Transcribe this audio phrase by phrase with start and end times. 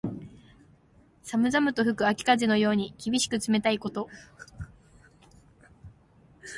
[1.23, 4.09] 寒々と吹く秋風のように、厳しく冷たいこと。